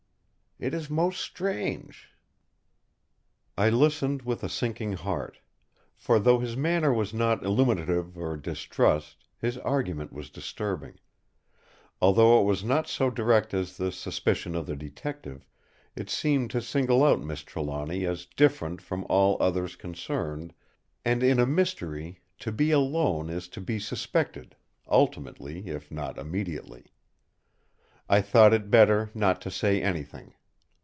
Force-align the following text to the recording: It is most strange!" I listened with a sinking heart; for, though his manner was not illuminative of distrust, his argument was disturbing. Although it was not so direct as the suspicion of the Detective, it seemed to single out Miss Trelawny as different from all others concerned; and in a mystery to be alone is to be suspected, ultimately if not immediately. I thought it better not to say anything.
It 0.63 0.75
is 0.75 0.91
most 0.91 1.19
strange!" 1.21 2.11
I 3.57 3.71
listened 3.71 4.21
with 4.21 4.43
a 4.43 4.47
sinking 4.49 4.93
heart; 4.93 5.39
for, 5.95 6.19
though 6.19 6.37
his 6.37 6.55
manner 6.55 6.93
was 6.93 7.15
not 7.15 7.43
illuminative 7.43 8.15
of 8.15 8.41
distrust, 8.43 9.25
his 9.39 9.57
argument 9.57 10.13
was 10.13 10.29
disturbing. 10.29 10.99
Although 11.99 12.39
it 12.39 12.43
was 12.43 12.63
not 12.63 12.87
so 12.87 13.09
direct 13.09 13.55
as 13.55 13.77
the 13.77 13.91
suspicion 13.91 14.53
of 14.53 14.67
the 14.67 14.75
Detective, 14.75 15.47
it 15.95 16.11
seemed 16.11 16.51
to 16.51 16.61
single 16.61 17.03
out 17.03 17.21
Miss 17.23 17.41
Trelawny 17.41 18.05
as 18.05 18.27
different 18.27 18.83
from 18.83 19.03
all 19.09 19.37
others 19.41 19.75
concerned; 19.75 20.53
and 21.03 21.23
in 21.23 21.39
a 21.39 21.47
mystery 21.47 22.21
to 22.37 22.51
be 22.51 22.69
alone 22.69 23.31
is 23.31 23.47
to 23.47 23.61
be 23.61 23.79
suspected, 23.79 24.55
ultimately 24.87 25.69
if 25.69 25.89
not 25.89 26.19
immediately. 26.19 26.93
I 28.07 28.21
thought 28.21 28.53
it 28.53 28.69
better 28.69 29.09
not 29.15 29.41
to 29.41 29.49
say 29.49 29.81
anything. 29.81 30.35